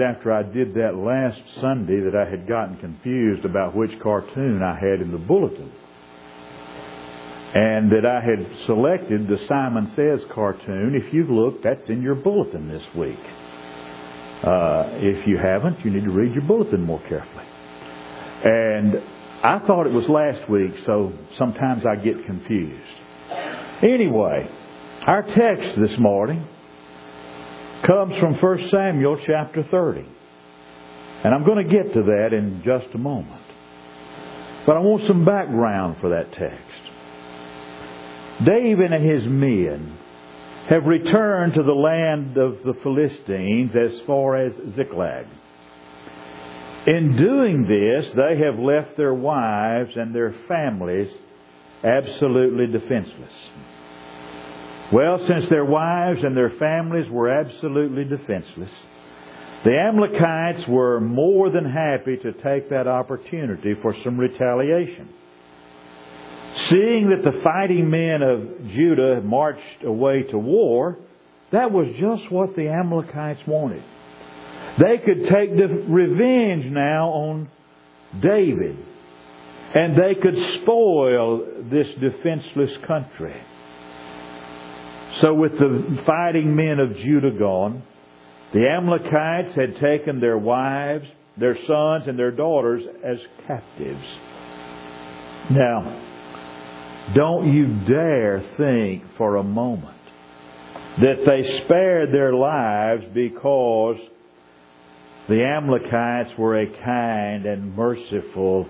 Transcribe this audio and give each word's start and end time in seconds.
after 0.00 0.32
I 0.32 0.42
did 0.42 0.74
that 0.74 0.96
last 0.96 1.40
Sunday 1.60 2.00
that 2.00 2.14
I 2.16 2.28
had 2.28 2.48
gotten 2.48 2.76
confused 2.78 3.44
about 3.44 3.74
which 3.76 3.90
cartoon 4.02 4.62
I 4.62 4.74
had 4.74 5.00
in 5.00 5.12
the 5.12 5.18
bulletin. 5.18 5.72
And 7.54 7.90
that 7.92 8.04
I 8.04 8.20
had 8.20 8.66
selected 8.66 9.28
the 9.28 9.38
Simon 9.48 9.92
Says 9.96 10.20
cartoon. 10.34 10.94
If 10.94 11.14
you've 11.14 11.30
looked, 11.30 11.64
that's 11.64 11.88
in 11.88 12.02
your 12.02 12.14
bulletin 12.14 12.68
this 12.68 12.82
week. 12.96 13.18
Uh, 14.42 14.90
if 14.96 15.26
you 15.26 15.38
haven't, 15.38 15.84
you 15.84 15.90
need 15.90 16.04
to 16.04 16.10
read 16.10 16.34
your 16.34 16.44
bulletin 16.44 16.82
more 16.82 17.00
carefully. 17.08 17.44
And 18.44 18.96
I 19.42 19.60
thought 19.66 19.86
it 19.86 19.92
was 19.92 20.08
last 20.08 20.48
week, 20.50 20.72
so 20.84 21.12
sometimes 21.38 21.84
I 21.86 21.96
get 21.96 22.26
confused. 22.26 22.82
Anyway, 23.82 24.50
our 25.06 25.22
text 25.22 25.80
this 25.80 25.98
morning 25.98 26.46
comes 27.84 28.16
from 28.18 28.34
1 28.34 28.68
Samuel 28.70 29.18
chapter 29.26 29.66
30. 29.70 30.06
And 31.24 31.34
I'm 31.34 31.44
going 31.44 31.66
to 31.66 31.72
get 31.72 31.92
to 31.94 32.02
that 32.02 32.28
in 32.32 32.62
just 32.64 32.94
a 32.94 32.98
moment. 32.98 33.42
But 34.66 34.76
I 34.76 34.80
want 34.80 35.06
some 35.06 35.24
background 35.24 35.96
for 36.00 36.10
that 36.10 36.32
text. 36.32 36.62
David 38.44 38.92
and 38.92 39.04
his 39.04 39.24
men 39.24 39.96
have 40.68 40.84
returned 40.84 41.54
to 41.54 41.62
the 41.62 41.72
land 41.72 42.36
of 42.36 42.58
the 42.64 42.74
Philistines 42.82 43.72
as 43.74 44.00
far 44.06 44.36
as 44.36 44.52
Ziklag. 44.74 45.26
In 46.86 47.16
doing 47.16 47.62
this, 47.62 48.12
they 48.14 48.38
have 48.44 48.58
left 48.58 48.96
their 48.96 49.14
wives 49.14 49.90
and 49.96 50.14
their 50.14 50.34
families 50.46 51.08
absolutely 51.82 52.66
defenseless. 52.66 53.32
Well, 54.92 55.18
since 55.26 55.48
their 55.50 55.64
wives 55.64 56.20
and 56.22 56.36
their 56.36 56.50
families 56.58 57.10
were 57.10 57.28
absolutely 57.28 58.04
defenseless, 58.04 58.70
the 59.64 59.76
Amalekites 59.76 60.68
were 60.68 61.00
more 61.00 61.50
than 61.50 61.64
happy 61.64 62.16
to 62.18 62.32
take 62.32 62.70
that 62.70 62.86
opportunity 62.86 63.74
for 63.82 63.96
some 64.04 64.16
retaliation. 64.16 65.08
Seeing 66.70 67.10
that 67.10 67.24
the 67.24 67.40
fighting 67.42 67.90
men 67.90 68.22
of 68.22 68.68
Judah 68.68 69.20
marched 69.22 69.82
away 69.84 70.22
to 70.30 70.38
war, 70.38 70.98
that 71.50 71.72
was 71.72 71.88
just 71.98 72.30
what 72.30 72.54
the 72.54 72.68
Amalekites 72.68 73.40
wanted. 73.46 73.82
They 74.78 74.98
could 74.98 75.26
take 75.26 75.50
revenge 75.50 76.66
now 76.66 77.08
on 77.08 77.48
David, 78.20 78.76
and 79.74 79.96
they 79.96 80.14
could 80.14 80.38
spoil 80.62 81.44
this 81.70 81.88
defenseless 82.00 82.70
country. 82.86 83.34
So 85.20 85.32
with 85.32 85.52
the 85.52 86.02
fighting 86.04 86.54
men 86.54 86.78
of 86.78 86.96
Judah 86.96 87.30
gone, 87.30 87.82
the 88.52 88.68
Amalekites 88.68 89.54
had 89.54 89.76
taken 89.78 90.20
their 90.20 90.38
wives, 90.38 91.06
their 91.38 91.56
sons, 91.66 92.04
and 92.06 92.18
their 92.18 92.30
daughters 92.30 92.82
as 93.02 93.18
captives. 93.46 94.04
Now, 95.50 96.02
don't 97.14 97.52
you 97.52 97.66
dare 97.86 98.44
think 98.56 99.04
for 99.16 99.36
a 99.36 99.42
moment 99.42 99.96
that 100.98 101.24
they 101.24 101.64
spared 101.64 102.12
their 102.12 102.34
lives 102.34 103.04
because 103.14 103.96
the 105.28 105.42
Amalekites 105.42 106.32
were 106.38 106.58
a 106.60 106.66
kind 106.66 107.46
and 107.46 107.74
merciful, 107.74 108.66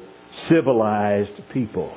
civilized 0.48 1.32
people. 1.52 1.92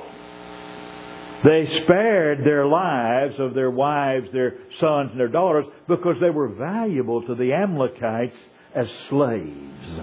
They 1.42 1.66
spared 1.82 2.44
their 2.44 2.66
lives 2.66 3.34
of 3.38 3.54
their 3.54 3.70
wives, 3.70 4.28
their 4.32 4.58
sons, 4.78 5.10
and 5.12 5.20
their 5.20 5.28
daughters 5.28 5.64
because 5.88 6.16
they 6.20 6.30
were 6.30 6.48
valuable 6.48 7.22
to 7.22 7.34
the 7.34 7.52
Amalekites 7.54 8.36
as 8.74 8.86
slaves. 9.08 10.00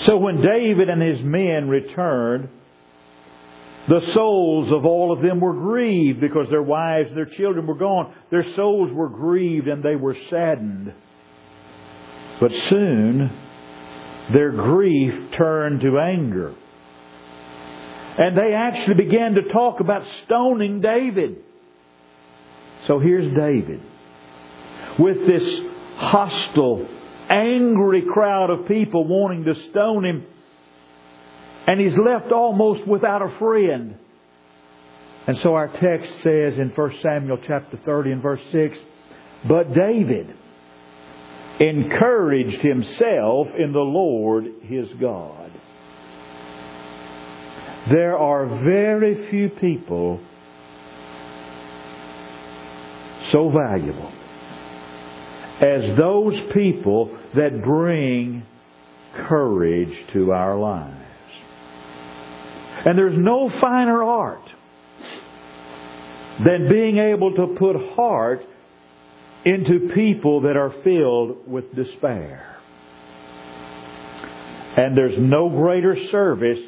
So 0.00 0.18
when 0.18 0.40
David 0.40 0.88
and 0.88 1.02
his 1.02 1.20
men 1.22 1.68
returned, 1.68 2.48
the 3.88 4.12
souls 4.12 4.72
of 4.72 4.84
all 4.84 5.12
of 5.12 5.22
them 5.22 5.40
were 5.40 5.52
grieved 5.52 6.20
because 6.20 6.48
their 6.50 6.62
wives 6.62 7.08
and 7.08 7.16
their 7.16 7.24
children 7.36 7.66
were 7.66 7.76
gone. 7.76 8.14
Their 8.30 8.54
souls 8.54 8.90
were 8.92 9.08
grieved 9.08 9.68
and 9.68 9.82
they 9.82 9.96
were 9.96 10.16
saddened. 10.28 10.92
But 12.40 12.52
soon, 12.68 13.30
their 14.32 14.50
grief 14.50 15.32
turned 15.32 15.80
to 15.80 15.98
anger. 15.98 16.54
And 18.18 18.36
they 18.36 18.54
actually 18.54 18.94
began 18.94 19.34
to 19.34 19.42
talk 19.52 19.80
about 19.80 20.02
stoning 20.24 20.80
David. 20.80 21.36
So 22.86 22.98
here's 22.98 23.34
David 23.34 23.80
with 24.98 25.26
this 25.26 25.60
hostile, 25.96 26.86
angry 27.28 28.02
crowd 28.10 28.50
of 28.50 28.68
people 28.68 29.06
wanting 29.06 29.44
to 29.44 29.54
stone 29.70 30.04
him. 30.04 30.26
And 31.66 31.80
he's 31.80 31.96
left 31.96 32.32
almost 32.32 32.86
without 32.86 33.22
a 33.22 33.36
friend. 33.38 33.98
And 35.26 35.36
so 35.42 35.54
our 35.54 35.68
text 35.68 36.10
says 36.22 36.58
in 36.58 36.72
1 36.74 36.98
Samuel 37.02 37.38
chapter 37.46 37.78
30 37.84 38.12
and 38.12 38.22
verse 38.22 38.40
6, 38.52 38.78
But 39.48 39.74
David 39.74 40.32
encouraged 41.58 42.60
himself 42.60 43.48
in 43.58 43.72
the 43.72 43.80
Lord 43.80 44.44
his 44.62 44.88
God. 45.00 45.45
There 47.90 48.18
are 48.18 48.46
very 48.64 49.30
few 49.30 49.48
people 49.48 50.20
so 53.30 53.50
valuable 53.50 54.12
as 55.60 55.96
those 55.96 56.38
people 56.52 57.16
that 57.34 57.62
bring 57.62 58.44
courage 59.28 59.94
to 60.12 60.32
our 60.32 60.58
lives. 60.58 61.02
And 62.84 62.98
there's 62.98 63.16
no 63.16 63.50
finer 63.60 64.02
art 64.02 64.48
than 66.44 66.68
being 66.68 66.98
able 66.98 67.34
to 67.34 67.56
put 67.58 67.76
heart 67.94 68.40
into 69.44 69.90
people 69.94 70.42
that 70.42 70.56
are 70.56 70.74
filled 70.82 71.48
with 71.48 71.74
despair. 71.74 72.56
And 74.76 74.96
there's 74.96 75.18
no 75.18 75.48
greater 75.48 75.96
service 76.10 76.58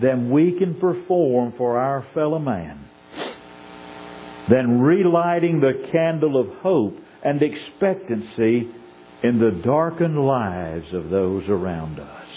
than 0.00 0.30
we 0.30 0.52
can 0.52 0.74
perform 0.74 1.52
for 1.56 1.78
our 1.78 2.06
fellow 2.14 2.38
man 2.38 2.88
than 4.48 4.80
relighting 4.80 5.60
the 5.60 5.88
candle 5.92 6.40
of 6.40 6.48
hope 6.60 6.96
and 7.22 7.42
expectancy 7.42 8.68
in 9.22 9.38
the 9.38 9.60
darkened 9.64 10.18
lives 10.18 10.86
of 10.92 11.10
those 11.10 11.44
around 11.48 11.98
us. 11.98 12.28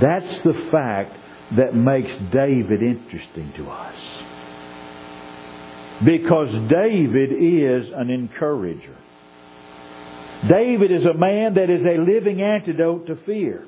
That's 0.00 0.42
the 0.44 0.68
fact 0.70 1.16
that 1.56 1.74
makes 1.74 2.10
David 2.30 2.82
interesting 2.82 3.52
to 3.56 3.70
us. 3.70 3.94
Because 6.04 6.52
David 6.70 7.32
is 7.32 7.90
an 7.96 8.10
encourager. 8.10 8.96
David 10.48 10.92
is 10.92 11.04
a 11.04 11.14
man 11.14 11.54
that 11.54 11.70
is 11.70 11.84
a 11.84 11.98
living 11.98 12.42
antidote 12.42 13.06
to 13.06 13.16
fear. 13.26 13.66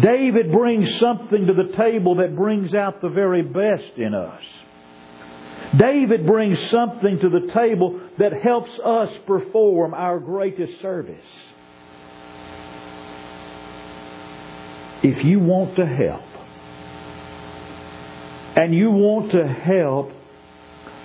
David 0.00 0.50
brings 0.50 0.98
something 0.98 1.46
to 1.46 1.54
the 1.54 1.76
table 1.76 2.16
that 2.16 2.34
brings 2.34 2.74
out 2.74 3.00
the 3.00 3.08
very 3.08 3.42
best 3.42 3.96
in 3.96 4.14
us. 4.14 4.42
David 5.78 6.26
brings 6.26 6.58
something 6.70 7.18
to 7.20 7.28
the 7.28 7.52
table 7.52 8.00
that 8.18 8.32
helps 8.32 8.70
us 8.84 9.10
perform 9.26 9.94
our 9.94 10.18
greatest 10.18 10.80
service. 10.80 11.24
If 15.02 15.24
you 15.24 15.38
want 15.40 15.76
to 15.76 15.86
help, 15.86 16.22
and 18.56 18.74
you 18.74 18.90
want 18.90 19.32
to 19.32 19.46
help 19.46 20.12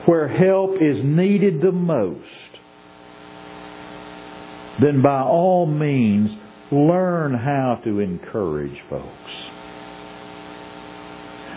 where 0.05 0.27
help 0.27 0.81
is 0.81 1.03
needed 1.03 1.61
the 1.61 1.71
most, 1.71 2.25
then 4.79 5.01
by 5.01 5.21
all 5.21 5.65
means 5.65 6.31
learn 6.71 7.33
how 7.33 7.81
to 7.83 7.99
encourage 7.99 8.77
folks. 8.89 9.31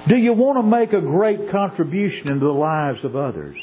Do 0.09 0.17
you 0.17 0.33
want 0.33 0.59
to 0.59 0.63
make 0.63 0.93
a 0.93 1.01
great 1.01 1.51
contribution 1.51 2.29
into 2.29 2.47
the 2.47 2.53
lives 2.53 3.05
of 3.05 3.15
others? 3.15 3.57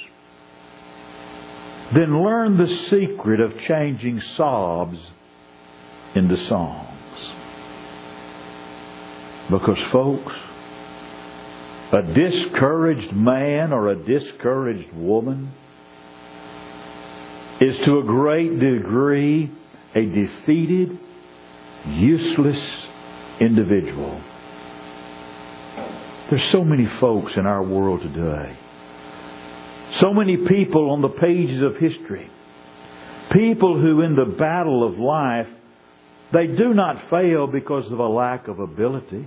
Then 1.94 2.24
learn 2.24 2.57
the 2.57 2.88
secret 2.90 3.40
of 3.40 3.51
changing 3.68 4.22
sobs 4.38 4.98
into 6.16 6.48
songs. 6.48 6.86
Because 9.50 9.80
folks, 9.92 10.31
a 11.92 12.04
discouraged 12.13 13.13
man 13.13 13.74
or 13.74 13.90
a 13.90 13.96
discouraged 13.96 14.94
woman 14.94 15.51
is 17.60 17.75
to 17.86 18.00
a 18.00 18.04
great 18.04 18.60
degree 18.60 19.51
a 19.96 20.06
defeated, 20.06 21.00
useless 21.88 22.60
individual. 23.40 24.22
There's 26.30 26.52
so 26.52 26.64
many 26.64 26.88
folks 27.00 27.34
in 27.36 27.46
our 27.46 27.64
world 27.64 28.02
today. 28.02 28.58
So 30.00 30.14
many 30.14 30.38
people 30.38 30.92
on 30.92 31.02
the 31.02 31.10
pages 31.10 31.64
of 31.64 31.78
history 31.78 32.30
People 33.31 33.80
who 33.80 34.02
in 34.02 34.16
the 34.16 34.26
battle 34.26 34.88
of 34.88 34.98
life, 34.98 35.48
they 36.34 36.48
do 36.48 36.74
not 36.74 37.10
fail 37.10 37.46
because 37.46 37.92
of 37.92 38.00
a 38.00 38.08
lack 38.08 38.48
of 38.48 38.60
ability. 38.60 39.25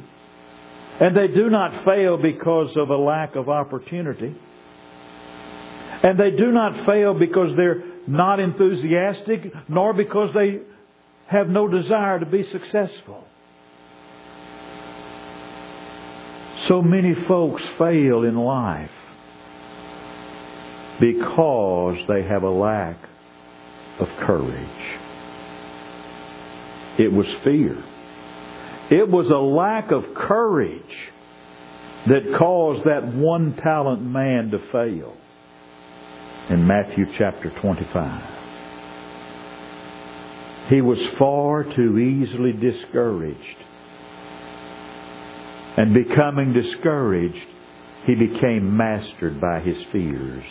And 1.01 1.17
they 1.17 1.29
do 1.29 1.49
not 1.49 1.85
fail 1.85 2.17
because 2.21 2.77
of 2.77 2.91
a 2.91 2.97
lack 2.97 3.37
of 3.37 3.49
opportunity. 3.49 4.35
And 6.03 6.19
they 6.19 6.31
do 6.31 6.51
not 6.51 6.85
fail 6.85 7.17
because 7.17 7.57
they're 7.57 7.85
not 8.09 8.41
enthusiastic, 8.41 9.53
nor 9.69 9.95
because 9.95 10.31
they 10.35 10.61
have 11.33 11.49
no 11.49 11.67
desire 11.67 12.21
to 12.21 12.27
be 12.27 12.45
successful. 12.53 13.25
So 16.69 16.83
many 16.83 17.15
folks 17.27 17.63
fail 17.79 18.23
in 18.23 18.37
life 18.37 18.91
because 21.01 21.97
they 22.07 22.23
have 22.23 22.43
a 22.43 22.51
lack 22.51 22.97
of 23.99 24.09
courage. 24.21 24.99
It 26.99 27.11
was 27.11 27.27
fear. 27.43 27.83
It 28.91 29.09
was 29.09 29.27
a 29.31 29.39
lack 29.39 29.91
of 29.91 30.15
courage 30.15 30.83
that 32.07 32.37
caused 32.39 32.85
that 32.85 33.15
one 33.15 33.57
talent 33.57 34.03
man 34.03 34.51
to 34.51 34.59
fail 34.71 35.17
in 36.51 36.67
Matthew 36.67 37.07
chapter 37.17 37.51
25. 37.61 38.32
He 40.69 40.81
was 40.81 40.99
far 41.19 41.65
too 41.65 41.99
easily 41.99 42.53
discouraged. 42.53 43.57
And 45.77 45.95
becoming 45.95 46.53
discouraged, 46.53 47.47
he 48.07 48.15
became 48.15 48.77
mastered 48.77 49.41
by 49.41 49.61
his 49.61 49.77
fears. 49.91 50.45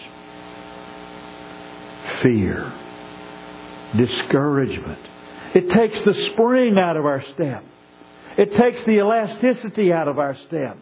Fear. 2.24 2.74
Discouragement. 3.98 5.00
It 5.54 5.70
takes 5.70 6.00
the 6.06 6.32
spring 6.32 6.80
out 6.80 6.98
of 6.98 7.06
our 7.06 7.24
step. 7.34 7.64
It 8.38 8.56
takes 8.56 8.84
the 8.86 9.00
elasticity 9.00 9.92
out 9.92 10.08
of 10.08 10.18
our 10.18 10.36
step. 10.48 10.78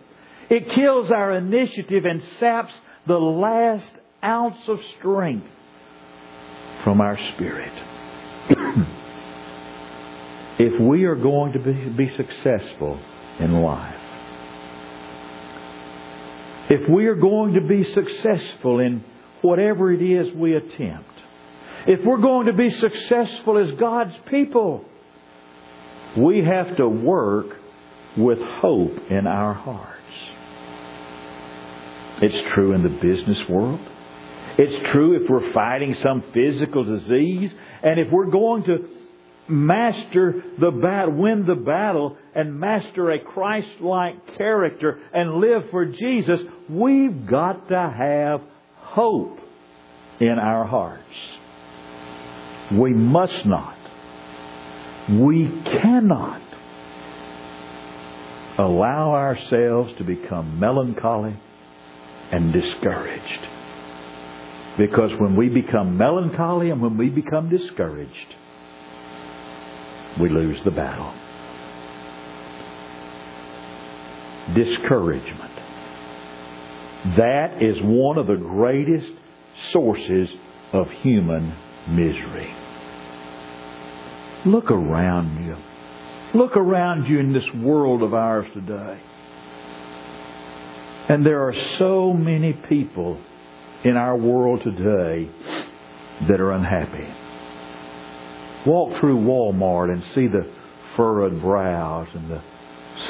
It 0.49 0.69
kills 0.69 1.11
our 1.11 1.35
initiative 1.35 2.05
and 2.05 2.21
saps 2.39 2.73
the 3.07 3.17
last 3.17 3.91
ounce 4.23 4.67
of 4.67 4.79
strength 4.99 5.47
from 6.83 7.01
our 7.01 7.17
spirit. 7.33 7.73
If 10.59 10.79
we 10.79 11.05
are 11.05 11.15
going 11.15 11.53
to 11.53 11.59
be, 11.59 12.05
be 12.05 12.15
successful 12.15 12.99
in 13.39 13.53
life, 13.53 13.95
if 16.69 16.87
we 16.89 17.07
are 17.07 17.15
going 17.15 17.53
to 17.53 17.61
be 17.61 17.83
successful 17.93 18.79
in 18.79 19.03
whatever 19.41 19.91
it 19.91 20.01
is 20.01 20.35
we 20.35 20.55
attempt, 20.55 21.09
if 21.87 22.05
we're 22.05 22.21
going 22.21 22.47
to 22.47 22.53
be 22.53 22.69
successful 22.71 23.57
as 23.57 23.79
God's 23.79 24.13
people, 24.29 24.83
we 26.17 26.43
have 26.43 26.75
to 26.77 26.87
work 26.87 27.55
with 28.17 28.39
hope 28.39 28.97
in 29.09 29.27
our 29.27 29.53
hearts. 29.53 29.95
It's 32.21 32.53
true 32.53 32.73
in 32.73 32.83
the 32.83 32.89
business 32.89 33.39
world. 33.47 33.79
It's 34.57 34.89
true 34.91 35.23
if 35.23 35.29
we're 35.29 35.53
fighting 35.53 35.95
some 36.03 36.21
physical 36.33 36.83
disease. 36.83 37.49
And 37.81 37.97
if 37.97 38.11
we're 38.11 38.29
going 38.29 38.63
to 38.63 38.98
master 39.49 40.43
the 40.59 40.71
battle, 40.71 41.13
win 41.13 41.45
the 41.45 41.55
battle, 41.55 42.17
and 42.35 42.59
master 42.59 43.11
a 43.11 43.19
Christ-like 43.19 44.37
character 44.37 44.99
and 45.13 45.35
live 45.35 45.63
for 45.71 45.85
Jesus, 45.85 46.39
we've 46.69 47.25
got 47.27 47.67
to 47.69 47.93
have 47.97 48.41
hope 48.77 49.39
in 50.19 50.37
our 50.39 50.65
hearts. 50.65 51.03
We 52.71 52.93
must 52.93 53.45
not. 53.45 53.77
We 55.09 55.47
cannot 55.81 56.41
allow 58.59 59.13
ourselves 59.13 59.93
to 59.97 60.03
become 60.03 60.59
melancholy 60.59 61.35
and 62.31 62.53
discouraged. 62.53 63.47
Because 64.77 65.11
when 65.19 65.35
we 65.35 65.49
become 65.49 65.97
melancholy 65.97 66.69
and 66.69 66.81
when 66.81 66.97
we 66.97 67.09
become 67.09 67.49
discouraged, 67.49 68.35
we 70.19 70.29
lose 70.29 70.57
the 70.65 70.71
battle. 70.71 71.13
Discouragement. 74.55 75.55
That 77.17 77.61
is 77.61 77.77
one 77.81 78.17
of 78.17 78.27
the 78.27 78.35
greatest 78.35 79.07
sources 79.71 80.29
of 80.73 80.89
human 81.01 81.53
misery. 81.87 82.53
Look 84.45 84.71
around 84.71 85.45
you. 85.45 85.55
Look 86.33 86.57
around 86.57 87.07
you 87.07 87.19
in 87.19 87.33
this 87.33 87.47
world 87.55 88.03
of 88.03 88.13
ours 88.13 88.47
today. 88.53 88.99
And 91.09 91.25
there 91.25 91.41
are 91.47 91.55
so 91.77 92.13
many 92.13 92.53
people 92.53 93.19
in 93.83 93.97
our 93.97 94.15
world 94.15 94.61
today 94.63 95.29
that 96.27 96.39
are 96.39 96.51
unhappy. 96.51 97.07
Walk 98.65 98.99
through 98.99 99.17
Walmart 99.17 99.91
and 99.91 100.03
see 100.13 100.27
the 100.27 100.51
furrowed 100.95 101.41
brows 101.41 102.07
and 102.13 102.29
the 102.29 102.41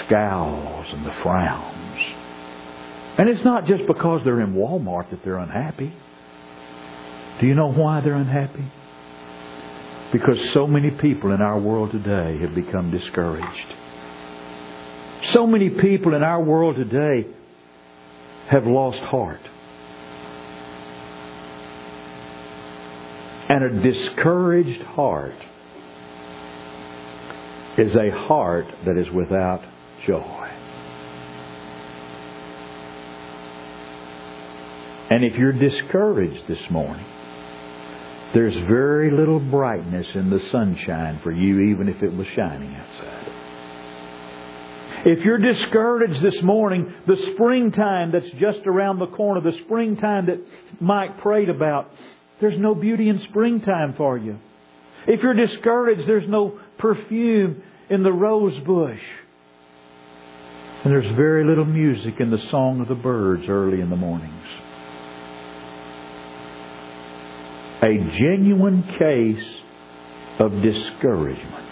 scowls 0.05 0.85
and 0.91 1.05
the 1.05 1.13
frowns. 1.23 1.99
And 3.17 3.27
it's 3.29 3.43
not 3.43 3.65
just 3.65 3.85
because 3.87 4.21
they're 4.23 4.41
in 4.41 4.53
Walmart 4.53 5.09
that 5.11 5.23
they're 5.23 5.39
unhappy. 5.39 5.91
Do 7.41 7.47
you 7.47 7.55
know 7.55 7.71
why 7.71 8.01
they're 8.01 8.15
unhappy? 8.15 8.71
Because 10.11 10.37
so 10.53 10.67
many 10.67 10.91
people 10.91 11.33
in 11.33 11.41
our 11.41 11.59
world 11.59 11.91
today 11.91 12.39
have 12.39 12.55
become 12.55 12.91
discouraged. 12.91 13.73
So 15.33 15.45
many 15.45 15.69
people 15.69 16.15
in 16.15 16.23
our 16.23 16.41
world 16.41 16.75
today 16.75 17.27
have 18.49 18.65
lost 18.65 18.99
heart. 18.99 19.41
And 23.59 23.77
a 23.77 23.91
discouraged 23.91 24.81
heart 24.83 25.35
is 27.77 27.93
a 27.93 28.09
heart 28.09 28.67
that 28.85 28.97
is 28.97 29.11
without 29.13 29.61
joy. 30.07 30.49
And 35.09 35.25
if 35.25 35.35
you're 35.35 35.51
discouraged 35.51 36.47
this 36.47 36.69
morning, 36.69 37.05
there's 38.33 38.55
very 38.69 39.11
little 39.11 39.41
brightness 39.41 40.07
in 40.15 40.29
the 40.29 40.39
sunshine 40.53 41.19
for 41.21 41.33
you, 41.33 41.59
even 41.73 41.89
if 41.89 42.01
it 42.01 42.15
was 42.15 42.27
shining 42.37 42.73
outside. 42.73 43.31
If 45.05 45.25
you're 45.25 45.37
discouraged 45.37 46.23
this 46.23 46.41
morning, 46.43 46.93
the 47.05 47.17
springtime 47.33 48.13
that's 48.13 48.29
just 48.39 48.65
around 48.65 48.99
the 48.99 49.07
corner, 49.07 49.41
the 49.41 49.57
springtime 49.65 50.27
that 50.27 50.39
Mike 50.79 51.19
prayed 51.19 51.49
about, 51.49 51.91
there's 52.41 52.59
no 52.59 52.73
beauty 52.73 53.09
in 53.09 53.21
springtime 53.29 53.95
for 53.97 54.17
you. 54.17 54.37
If 55.07 55.21
you're 55.21 55.33
discouraged, 55.33 56.07
there's 56.07 56.29
no 56.29 56.59
perfume 56.77 57.63
in 57.89 58.03
the 58.03 58.11
rose 58.11 58.57
bush. 58.65 59.01
And 60.83 60.93
there's 60.93 61.15
very 61.15 61.45
little 61.45 61.65
music 61.65 62.19
in 62.19 62.31
the 62.31 62.41
song 62.51 62.79
of 62.79 62.87
the 62.87 62.95
birds 62.95 63.43
early 63.49 63.81
in 63.81 63.89
the 63.89 63.95
mornings. 63.95 64.33
A 67.81 68.17
genuine 68.17 68.83
case 68.97 69.45
of 70.39 70.51
discouragement. 70.61 71.65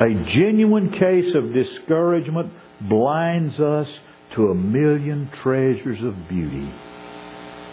A 0.00 0.30
genuine 0.34 0.92
case 0.92 1.34
of 1.34 1.52
discouragement 1.52 2.52
blinds 2.88 3.58
us 3.58 3.88
to 4.34 4.48
a 4.48 4.54
million 4.54 5.30
treasures 5.42 5.98
of 6.04 6.28
beauty 6.28 6.70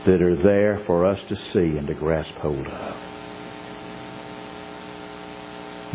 that 0.05 0.22
are 0.22 0.36
there 0.43 0.83
for 0.86 1.05
us 1.05 1.19
to 1.29 1.36
see 1.36 1.77
and 1.77 1.88
to 1.88 1.93
grasp 1.93 2.33
hold 2.36 2.67
of. 2.67 2.95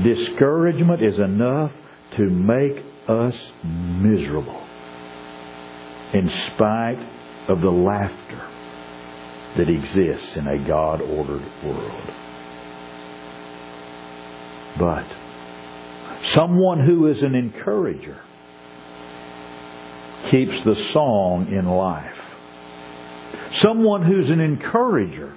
Discouragement 0.05 1.03
is 1.03 1.19
enough 1.19 1.73
to 2.17 2.23
make 2.23 2.85
us 3.09 3.35
miserable 3.65 4.67
in 6.13 6.29
spite 6.55 7.07
of 7.49 7.61
the 7.61 7.71
laughter 7.71 8.49
that 9.57 9.69
exists 9.69 10.37
in 10.37 10.47
a 10.47 10.67
God 10.67 11.01
ordered 11.01 11.43
world. 11.65 12.11
But 14.79 15.07
someone 16.35 16.87
who 16.87 17.09
is 17.09 17.21
an 17.23 17.35
encourager 17.35 18.21
keeps 20.31 20.65
the 20.65 20.91
song 20.93 21.49
in 21.51 21.67
life. 21.67 22.28
Someone 23.57 24.03
who's 24.03 24.31
an 24.31 24.41
encourager 24.41 25.35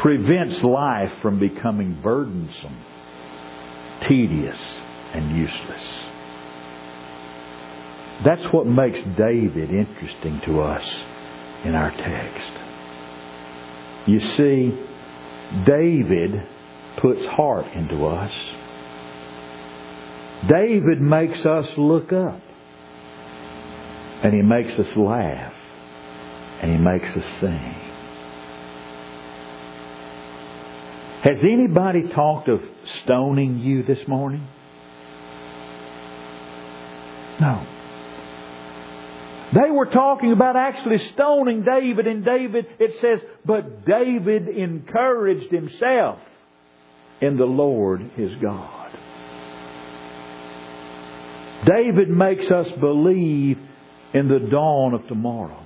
prevents 0.00 0.62
life 0.62 1.12
from 1.22 1.38
becoming 1.38 2.00
burdensome, 2.02 2.84
tedious, 4.02 4.58
and 5.14 5.36
useless. 5.36 5.82
That's 8.24 8.52
what 8.52 8.66
makes 8.66 8.98
David 9.16 9.70
interesting 9.70 10.40
to 10.46 10.60
us 10.60 10.82
in 11.64 11.74
our 11.74 11.90
text. 11.90 12.52
You 14.08 14.20
see, 14.36 14.86
David 15.64 16.46
puts 16.98 17.24
heart 17.26 17.66
into 17.74 18.06
us. 18.06 18.32
David 20.48 21.00
makes 21.00 21.44
us 21.44 21.66
look 21.76 22.12
up. 22.12 22.40
And 24.22 24.34
he 24.34 24.42
makes 24.42 24.72
us 24.78 24.96
laugh. 24.96 25.54
And 26.60 26.70
he 26.72 26.76
makes 26.76 27.16
us 27.16 27.24
sing. 27.40 27.74
Has 31.22 31.38
anybody 31.42 32.08
talked 32.08 32.48
of 32.48 32.62
stoning 33.02 33.58
you 33.58 33.82
this 33.82 34.06
morning? 34.06 34.46
No. 37.40 37.66
They 39.52 39.70
were 39.70 39.86
talking 39.86 40.32
about 40.32 40.56
actually 40.56 40.98
stoning 41.14 41.64
David, 41.64 42.06
and 42.06 42.24
David, 42.24 42.66
it 42.78 43.00
says, 43.00 43.20
but 43.44 43.84
David 43.86 44.48
encouraged 44.48 45.50
himself 45.50 46.18
in 47.20 47.36
the 47.36 47.46
Lord 47.46 48.02
his 48.14 48.30
God. 48.42 48.90
David 51.66 52.08
makes 52.10 52.50
us 52.50 52.68
believe 52.78 53.58
in 54.12 54.28
the 54.28 54.38
dawn 54.38 54.94
of 54.94 55.06
tomorrow. 55.08 55.64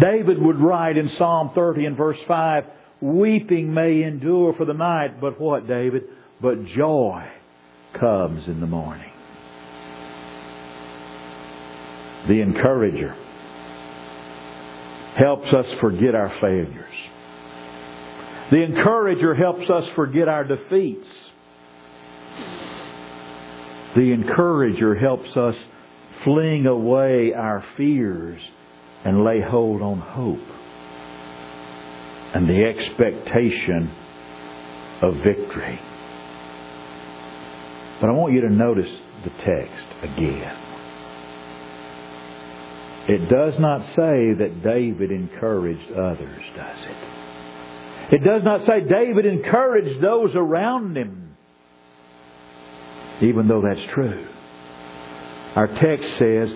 David 0.00 0.40
would 0.40 0.58
write 0.58 0.96
in 0.96 1.10
Psalm 1.10 1.52
30 1.54 1.86
and 1.86 1.96
verse 1.96 2.18
5, 2.26 2.64
Weeping 3.00 3.72
may 3.72 4.02
endure 4.02 4.54
for 4.54 4.64
the 4.64 4.74
night, 4.74 5.20
but 5.20 5.40
what, 5.40 5.68
David? 5.68 6.04
But 6.40 6.64
joy 6.66 7.28
comes 7.98 8.48
in 8.48 8.60
the 8.60 8.66
morning. 8.66 9.10
The 12.26 12.40
encourager 12.40 13.14
helps 15.16 15.48
us 15.52 15.66
forget 15.80 16.14
our 16.14 16.32
failures. 16.40 16.94
The 18.50 18.62
encourager 18.62 19.34
helps 19.34 19.68
us 19.70 19.84
forget 19.94 20.28
our 20.28 20.44
defeats. 20.44 21.06
The 23.94 24.12
encourager 24.12 24.94
helps 24.94 25.36
us 25.36 25.54
fling 26.24 26.66
away 26.66 27.32
our 27.32 27.64
fears 27.76 28.40
and 29.04 29.24
lay 29.24 29.40
hold 29.40 29.82
on 29.82 30.00
hope 30.00 30.40
and 32.34 32.48
the 32.48 32.64
expectation 32.64 33.90
of 35.02 35.14
victory. 35.16 35.80
But 38.00 38.10
I 38.10 38.12
want 38.12 38.34
you 38.34 38.40
to 38.42 38.50
notice 38.52 38.90
the 39.22 39.30
text 39.30 39.86
again. 40.02 40.56
It 43.06 43.28
does 43.28 43.54
not 43.60 43.84
say 43.94 44.32
that 44.38 44.62
David 44.62 45.12
encouraged 45.12 45.92
others, 45.92 46.42
does 46.56 46.78
it? 46.84 48.14
It 48.14 48.24
does 48.24 48.42
not 48.42 48.66
say 48.66 48.80
David 48.80 49.26
encouraged 49.26 50.02
those 50.02 50.34
around 50.34 50.96
him, 50.96 51.36
even 53.22 53.46
though 53.46 53.62
that's 53.62 53.92
true. 53.92 54.26
Our 55.54 55.68
text 55.68 56.18
says 56.18 56.50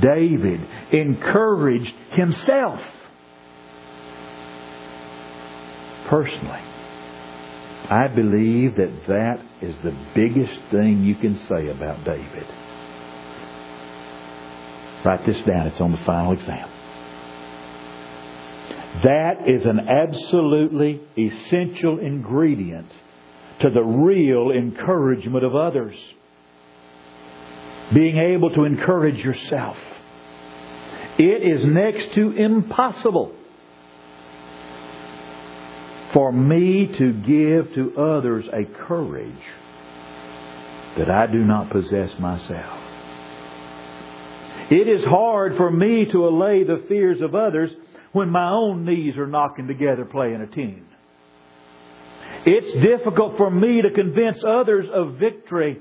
David 0.00 0.60
encouraged 0.92 1.94
himself 2.10 2.80
personally. 6.08 6.60
I 7.90 8.08
believe 8.08 8.76
that 8.76 9.06
that 9.08 9.42
is 9.60 9.76
the 9.84 9.96
biggest 10.14 10.58
thing 10.70 11.04
you 11.04 11.14
can 11.16 11.38
say 11.48 11.68
about 11.68 12.04
David. 12.04 12.46
Write 15.04 15.26
this 15.26 15.36
down. 15.46 15.66
It's 15.66 15.80
on 15.80 15.92
the 15.92 16.00
final 16.06 16.32
exam. 16.32 16.70
That 19.04 19.48
is 19.48 19.66
an 19.66 19.80
absolutely 19.80 21.02
essential 21.18 21.98
ingredient 21.98 22.90
to 23.60 23.70
the 23.70 23.82
real 23.82 24.50
encouragement 24.50 25.44
of 25.44 25.54
others. 25.54 25.94
Being 27.92 28.16
able 28.16 28.50
to 28.50 28.64
encourage 28.64 29.18
yourself. 29.18 29.76
It 31.18 31.58
is 31.58 31.64
next 31.66 32.14
to 32.14 32.30
impossible 32.30 33.34
for 36.12 36.32
me 36.32 36.86
to 36.98 37.12
give 37.12 37.74
to 37.74 38.00
others 38.00 38.44
a 38.52 38.64
courage 38.86 39.32
that 40.96 41.10
I 41.10 41.26
do 41.26 41.38
not 41.38 41.70
possess 41.70 42.10
myself. 42.18 42.80
It 44.70 44.88
is 44.88 45.04
hard 45.04 45.56
for 45.56 45.70
me 45.70 46.06
to 46.10 46.26
allay 46.26 46.64
the 46.64 46.84
fears 46.88 47.20
of 47.20 47.34
others 47.34 47.70
when 48.12 48.30
my 48.30 48.50
own 48.50 48.84
knees 48.84 49.16
are 49.16 49.26
knocking 49.26 49.66
together 49.66 50.04
playing 50.04 50.40
a 50.40 50.46
tune. 50.46 50.86
It's 52.46 52.86
difficult 52.86 53.36
for 53.36 53.50
me 53.50 53.82
to 53.82 53.90
convince 53.90 54.38
others 54.46 54.86
of 54.92 55.16
victory 55.18 55.80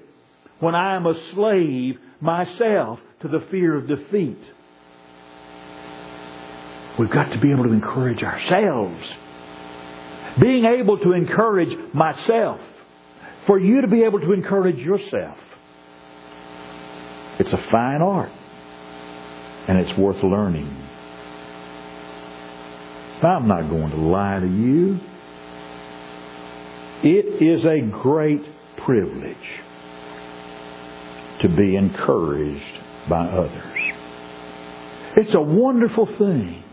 when 0.64 0.76
I 0.76 0.96
am 0.96 1.06
a 1.06 1.14
slave 1.34 2.00
myself 2.22 2.98
to 3.20 3.28
the 3.28 3.46
fear 3.52 3.76
of 3.76 3.86
defeat. 3.86 4.40
We've 6.98 7.12
got 7.12 7.34
to 7.34 7.40
be 7.40 7.52
able 7.52 7.66
to 7.66 7.74
encourage 7.74 8.24
ourselves. 8.24 9.04
Being 10.40 10.64
able 10.64 11.00
to 11.00 11.12
encourage 11.12 11.78
myself. 11.94 12.62
For 13.46 13.60
you 13.60 13.82
to 13.82 13.88
be 13.88 14.04
able 14.04 14.22
to 14.22 14.32
encourage 14.32 14.78
yourself. 14.78 15.38
It's 17.40 17.52
a 17.52 17.62
fine 17.70 18.02
art 18.02 18.32
and 19.68 19.80
it's 19.80 19.98
worth 20.00 20.24
learning. 20.24 20.70
I'm 23.22 23.50
not 23.50 23.70
going 23.70 23.90
to 23.90 23.98
lie 23.98 24.40
to 24.40 24.48
you. 24.48 25.00
It 27.04 27.42
is 27.42 27.66
a 27.66 27.82
great 28.02 28.44
privilege 28.78 29.36
to 31.44 31.50
be 31.50 31.76
encouraged 31.76 32.80
by 33.10 33.28
others. 33.28 33.80
It's 35.18 35.34
a 35.36 35.42
wonderful 35.42 36.06
thing 36.06 36.64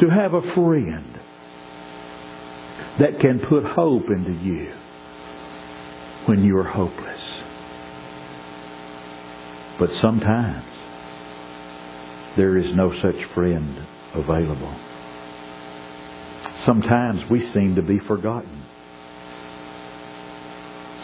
to 0.00 0.08
have 0.10 0.34
a 0.34 0.42
friend 0.54 1.18
that 3.00 3.20
can 3.20 3.40
put 3.40 3.64
hope 3.64 4.04
into 4.10 4.32
you 4.32 4.72
when 6.26 6.44
you 6.44 6.58
are 6.58 6.64
hopeless. 6.64 7.20
But 9.78 9.90
sometimes 10.02 10.66
there 12.36 12.58
is 12.58 12.74
no 12.74 12.92
such 13.00 13.16
friend 13.34 13.86
available. 14.14 14.76
Sometimes 16.64 17.22
we 17.30 17.50
seem 17.52 17.76
to 17.76 17.82
be 17.82 17.98
forgotten. 18.00 18.62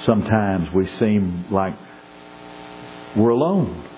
Sometimes 0.04 0.70
we 0.74 0.86
seem 0.98 1.46
like 1.50 1.74
we're 3.16 3.30
alone 3.30 3.88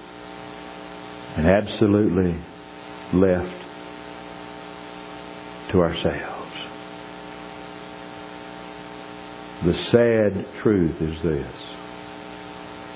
and 1.37 1.47
absolutely 1.47 2.37
left 3.13 3.65
to 5.73 5.81
ourselves. 5.81 6.53
The 9.65 9.75
sad 9.91 10.47
truth 10.63 11.01
is 11.01 11.23
this 11.23 11.53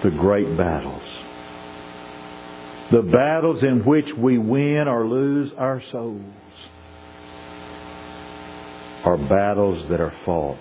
the 0.02 0.10
great 0.10 0.56
battles 0.56 1.02
the 2.90 3.02
battles 3.02 3.62
in 3.62 3.84
which 3.84 4.14
we 4.14 4.38
win 4.38 4.88
or 4.88 5.06
lose 5.06 5.52
our 5.58 5.82
souls 5.92 6.22
are 9.04 9.18
battles 9.18 9.86
that 9.90 10.00
are 10.00 10.14
fought 10.24 10.58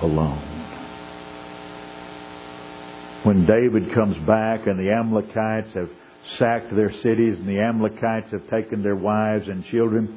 alone. 0.00 0.49
When 3.24 3.46
David 3.46 3.94
comes 3.94 4.16
back 4.26 4.66
and 4.66 4.78
the 4.78 4.90
Amalekites 4.90 5.74
have 5.74 5.90
sacked 6.38 6.74
their 6.74 6.90
cities 7.02 7.38
and 7.38 7.48
the 7.48 7.60
Amalekites 7.60 8.32
have 8.32 8.48
taken 8.48 8.82
their 8.82 8.96
wives 8.96 9.46
and 9.46 9.64
children, 9.66 10.16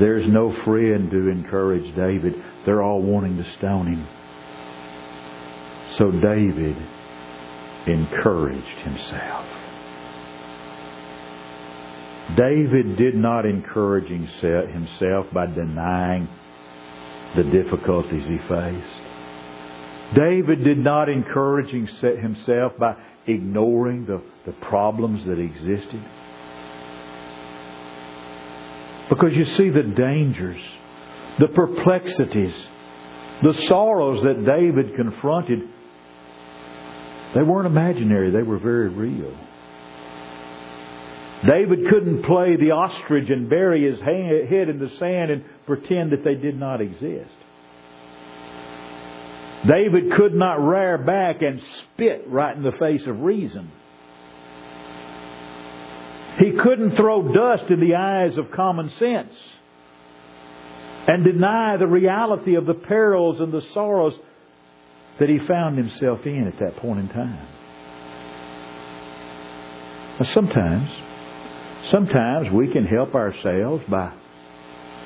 there's 0.00 0.26
no 0.28 0.52
friend 0.64 1.10
to 1.10 1.28
encourage 1.28 1.94
David. 1.94 2.34
They're 2.64 2.82
all 2.82 3.02
wanting 3.02 3.36
to 3.36 3.44
stone 3.58 3.86
him. 3.86 4.08
So 5.98 6.10
David 6.10 6.76
encouraged 7.86 8.78
himself. 8.84 9.46
David 12.36 12.96
did 12.96 13.14
not 13.14 13.46
encourage 13.46 14.08
himself 14.08 15.26
by 15.32 15.46
denying 15.46 16.28
the 17.36 17.44
difficulties 17.44 18.26
he 18.26 18.38
faced. 18.48 19.15
David 20.14 20.62
did 20.62 20.78
not 20.78 21.08
encourage 21.08 21.70
himself 21.70 22.72
by 22.78 22.96
ignoring 23.26 24.06
the, 24.06 24.22
the 24.44 24.52
problems 24.52 25.24
that 25.26 25.38
existed. 25.38 26.02
Because 29.08 29.34
you 29.34 29.44
see 29.56 29.70
the 29.70 29.82
dangers, 29.82 30.60
the 31.38 31.48
perplexities, 31.48 32.54
the 33.42 33.54
sorrows 33.66 34.22
that 34.24 34.44
David 34.44 34.94
confronted, 34.96 35.60
they 37.34 37.42
weren't 37.42 37.66
imaginary, 37.66 38.30
they 38.30 38.42
were 38.42 38.58
very 38.58 38.88
real. 38.88 39.36
David 41.46 41.88
couldn't 41.88 42.22
play 42.22 42.56
the 42.56 42.70
ostrich 42.70 43.28
and 43.28 43.50
bury 43.50 43.90
his 43.90 44.00
head 44.00 44.68
in 44.68 44.78
the 44.78 44.90
sand 44.98 45.30
and 45.30 45.44
pretend 45.66 46.12
that 46.12 46.24
they 46.24 46.34
did 46.34 46.58
not 46.58 46.80
exist. 46.80 47.30
David 49.66 50.12
could 50.16 50.34
not 50.34 50.54
rear 50.54 50.98
back 50.98 51.42
and 51.42 51.60
spit 51.94 52.24
right 52.28 52.56
in 52.56 52.62
the 52.62 52.72
face 52.72 53.02
of 53.06 53.20
reason. 53.20 53.70
He 56.38 56.52
couldn't 56.52 56.96
throw 56.96 57.32
dust 57.32 57.70
in 57.70 57.80
the 57.80 57.94
eyes 57.94 58.36
of 58.36 58.50
common 58.52 58.90
sense 58.98 59.32
and 61.08 61.24
deny 61.24 61.76
the 61.78 61.86
reality 61.86 62.56
of 62.56 62.66
the 62.66 62.74
perils 62.74 63.40
and 63.40 63.52
the 63.52 63.62
sorrows 63.72 64.12
that 65.18 65.28
he 65.28 65.38
found 65.46 65.78
himself 65.78 66.26
in 66.26 66.46
at 66.46 66.58
that 66.60 66.76
point 66.76 67.00
in 67.00 67.08
time. 67.08 67.48
Now 70.20 70.26
sometimes, 70.34 70.90
sometimes 71.90 72.52
we 72.52 72.70
can 72.72 72.84
help 72.84 73.14
ourselves 73.14 73.82
by 73.88 74.12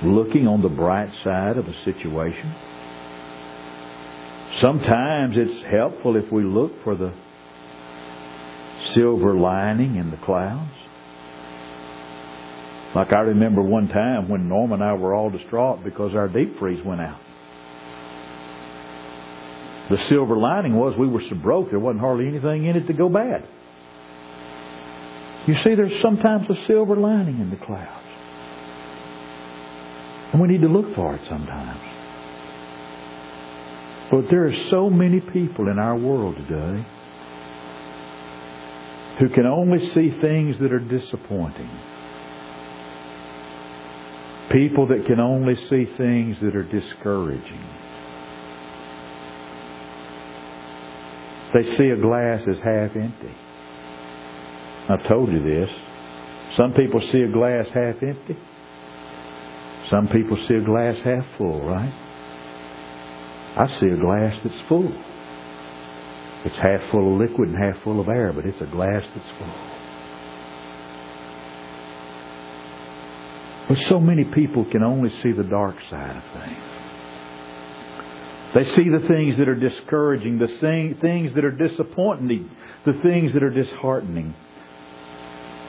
looking 0.02 0.48
on 0.48 0.62
the 0.62 0.68
bright 0.68 1.10
side 1.22 1.58
of 1.58 1.66
a 1.66 1.84
situation. 1.84 2.54
Sometimes 4.58 5.36
it's 5.36 5.64
helpful 5.70 6.16
if 6.16 6.30
we 6.32 6.42
look 6.42 6.82
for 6.82 6.96
the 6.96 7.12
silver 8.94 9.34
lining 9.34 9.96
in 9.96 10.10
the 10.10 10.16
clouds. 10.18 10.72
Like 12.94 13.12
I 13.12 13.20
remember 13.20 13.62
one 13.62 13.88
time 13.88 14.28
when 14.28 14.48
Norma 14.48 14.74
and 14.74 14.82
I 14.82 14.94
were 14.94 15.14
all 15.14 15.30
distraught 15.30 15.84
because 15.84 16.14
our 16.14 16.26
deep 16.26 16.58
freeze 16.58 16.84
went 16.84 17.00
out. 17.00 17.20
The 19.90 19.98
silver 20.08 20.36
lining 20.36 20.74
was 20.74 20.96
we 20.96 21.06
were 21.06 21.22
so 21.28 21.36
broke 21.36 21.70
there 21.70 21.78
wasn't 21.78 22.00
hardly 22.00 22.26
anything 22.26 22.64
in 22.66 22.76
it 22.76 22.86
to 22.88 22.92
go 22.92 23.08
bad. 23.08 23.46
You 25.46 25.54
see, 25.58 25.74
there's 25.74 26.00
sometimes 26.02 26.48
a 26.50 26.66
silver 26.66 26.96
lining 26.96 27.40
in 27.40 27.50
the 27.50 27.56
clouds. 27.56 28.06
And 30.32 30.40
we 30.40 30.48
need 30.48 30.60
to 30.60 30.68
look 30.68 30.94
for 30.94 31.14
it 31.14 31.22
sometimes. 31.28 31.80
But 34.10 34.28
there 34.28 34.46
are 34.46 34.54
so 34.70 34.90
many 34.90 35.20
people 35.20 35.68
in 35.68 35.78
our 35.78 35.96
world 35.96 36.36
today 36.36 36.84
who 39.20 39.28
can 39.28 39.46
only 39.46 39.88
see 39.90 40.10
things 40.20 40.58
that 40.58 40.72
are 40.72 40.80
disappointing. 40.80 41.70
People 44.50 44.88
that 44.88 45.06
can 45.06 45.20
only 45.20 45.54
see 45.68 45.84
things 45.96 46.38
that 46.40 46.56
are 46.56 46.64
discouraging. 46.64 47.64
They 51.54 51.62
see 51.76 51.90
a 51.90 51.96
glass 51.96 52.42
as 52.48 52.58
half 52.58 52.96
empty. 52.96 53.34
I've 54.88 55.06
told 55.06 55.30
you 55.30 55.42
this. 55.42 55.70
Some 56.56 56.72
people 56.72 57.00
see 57.12 57.20
a 57.20 57.30
glass 57.30 57.66
half 57.72 58.02
empty. 58.02 58.36
Some 59.88 60.08
people 60.08 60.36
see 60.48 60.54
a 60.54 60.64
glass 60.64 60.96
half 61.04 61.24
full, 61.36 61.60
right? 61.60 62.09
I 63.60 63.66
see 63.78 63.88
a 63.88 63.96
glass 63.96 64.34
that's 64.42 64.68
full. 64.68 64.90
It's 66.46 66.56
half 66.56 66.80
full 66.90 67.12
of 67.12 67.20
liquid 67.20 67.50
and 67.50 67.58
half 67.58 67.82
full 67.84 68.00
of 68.00 68.08
air, 68.08 68.32
but 68.32 68.46
it's 68.46 68.58
a 68.62 68.64
glass 68.64 69.04
that's 69.14 69.30
full. 69.36 69.54
But 73.68 73.76
so 73.90 74.00
many 74.00 74.24
people 74.24 74.64
can 74.64 74.82
only 74.82 75.10
see 75.22 75.32
the 75.32 75.42
dark 75.42 75.76
side 75.90 76.16
of 76.16 76.22
things. 76.42 76.58
They 78.54 78.64
see 78.76 78.88
the 78.88 79.06
things 79.06 79.36
that 79.36 79.46
are 79.46 79.54
discouraging, 79.54 80.38
the 80.38 80.48
things 81.02 81.34
that 81.34 81.44
are 81.44 81.50
disappointing, 81.50 82.50
the 82.86 82.94
things 83.02 83.34
that 83.34 83.42
are 83.42 83.50
disheartening. 83.50 84.34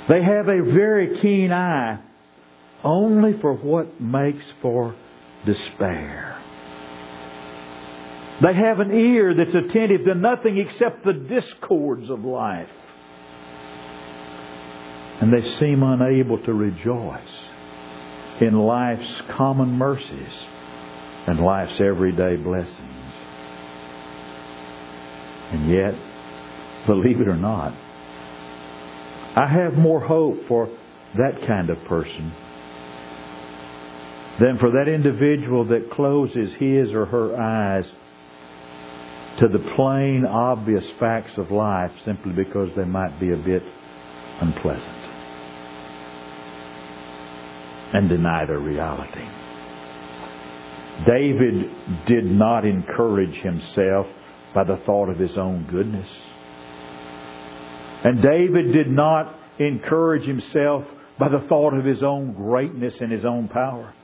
They 0.07 0.23
have 0.23 0.47
a 0.47 0.63
very 0.63 1.19
keen 1.19 1.51
eye 1.51 1.99
only 2.85 3.33
for 3.41 3.53
what 3.53 3.99
makes 3.99 4.45
for 4.61 4.95
despair. 5.45 6.30
They 8.41 8.55
have 8.55 8.79
an 8.79 8.91
ear 8.91 9.35
that's 9.35 9.53
attentive 9.53 10.05
to 10.05 10.15
nothing 10.15 10.57
except 10.57 11.05
the 11.05 11.13
discords 11.13 12.09
of 12.09 12.25
life. 12.25 12.69
And 15.21 15.31
they 15.31 15.43
seem 15.59 15.83
unable 15.83 16.39
to 16.45 16.53
rejoice 16.53 17.21
in 18.39 18.57
life's 18.57 19.21
common 19.37 19.73
mercies 19.73 20.33
and 21.27 21.39
life's 21.39 21.79
everyday 21.79 22.37
blessings. 22.37 23.13
And 25.51 25.69
yet, 25.69 25.93
believe 26.87 27.21
it 27.21 27.27
or 27.27 27.37
not, 27.37 27.73
I 29.35 29.47
have 29.47 29.73
more 29.75 29.99
hope 29.99 30.47
for 30.47 30.67
that 31.15 31.45
kind 31.45 31.69
of 31.69 31.77
person 31.85 32.33
than 34.39 34.57
for 34.57 34.71
that 34.71 34.87
individual 34.87 35.65
that 35.65 35.91
closes 35.91 36.53
his 36.57 36.91
or 36.91 37.05
her 37.05 37.39
eyes 37.39 37.85
to 39.41 39.47
the 39.47 39.73
plain, 39.75 40.23
obvious 40.23 40.83
facts 40.99 41.31
of 41.37 41.49
life 41.49 41.91
simply 42.05 42.31
because 42.31 42.69
they 42.77 42.85
might 42.85 43.19
be 43.19 43.31
a 43.31 43.37
bit 43.37 43.63
unpleasant 44.39 45.01
and 47.93 48.07
deny 48.07 48.45
their 48.45 48.59
reality. 48.59 49.27
David 51.07 52.05
did 52.05 52.25
not 52.25 52.65
encourage 52.65 53.35
himself 53.41 54.05
by 54.53 54.63
the 54.63 54.77
thought 54.85 55.09
of 55.09 55.17
his 55.17 55.35
own 55.35 55.67
goodness. 55.71 56.07
And 58.03 58.21
David 58.21 58.73
did 58.73 58.89
not 58.89 59.35
encourage 59.57 60.27
himself 60.27 60.83
by 61.17 61.29
the 61.29 61.45
thought 61.49 61.73
of 61.73 61.83
his 61.83 62.03
own 62.03 62.33
greatness 62.33 62.93
and 62.99 63.11
his 63.11 63.25
own 63.25 63.47
power. 63.47 63.95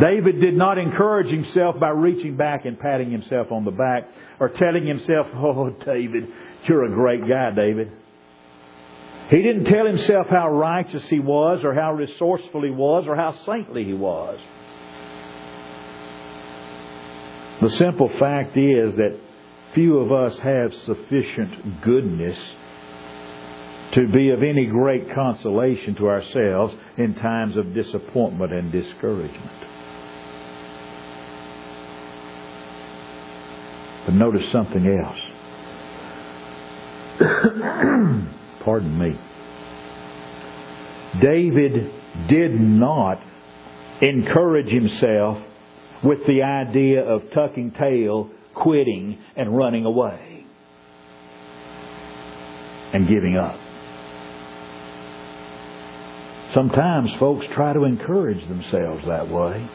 David 0.00 0.40
did 0.40 0.56
not 0.56 0.78
encourage 0.78 1.30
himself 1.30 1.78
by 1.80 1.90
reaching 1.90 2.36
back 2.36 2.64
and 2.66 2.78
patting 2.78 3.10
himself 3.10 3.50
on 3.50 3.64
the 3.64 3.70
back 3.70 4.08
or 4.38 4.48
telling 4.48 4.86
himself, 4.86 5.26
Oh, 5.34 5.70
David, 5.70 6.28
you're 6.68 6.84
a 6.84 6.90
great 6.90 7.26
guy, 7.26 7.50
David. 7.50 7.90
He 9.30 9.42
didn't 9.42 9.64
tell 9.64 9.86
himself 9.86 10.26
how 10.28 10.50
righteous 10.50 11.04
he 11.08 11.20
was 11.20 11.62
or 11.64 11.74
how 11.74 11.92
resourceful 11.92 12.62
he 12.62 12.70
was 12.70 13.04
or 13.06 13.14
how 13.14 13.36
saintly 13.44 13.84
he 13.84 13.92
was. 13.92 14.38
The 17.60 17.70
simple 17.76 18.08
fact 18.18 18.56
is 18.56 18.94
that 18.96 19.18
few 19.74 19.98
of 19.98 20.12
us 20.12 20.38
have 20.38 20.72
sufficient 20.86 21.82
goodness 21.82 22.38
to 23.92 24.06
be 24.06 24.30
of 24.30 24.42
any 24.42 24.66
great 24.66 25.12
consolation 25.12 25.94
to 25.96 26.08
ourselves 26.08 26.74
in 26.96 27.14
times 27.16 27.56
of 27.56 27.74
disappointment 27.74 28.52
and 28.52 28.70
discouragement. 28.70 29.50
But 34.08 34.14
notice 34.14 34.50
something 34.52 34.86
else. 34.86 35.18
Pardon 38.64 38.98
me. 38.98 39.20
David 41.20 41.92
did 42.26 42.58
not 42.58 43.20
encourage 44.00 44.72
himself 44.72 45.44
with 46.02 46.20
the 46.26 46.42
idea 46.42 47.02
of 47.02 47.20
tucking 47.34 47.72
tail, 47.72 48.30
quitting, 48.54 49.18
and 49.36 49.54
running 49.54 49.84
away 49.84 50.46
and 52.94 53.06
giving 53.06 53.36
up. 53.36 53.56
Sometimes 56.54 57.10
folks 57.20 57.44
try 57.54 57.74
to 57.74 57.84
encourage 57.84 58.40
themselves 58.48 59.04
that 59.06 59.28
way. 59.28 59.68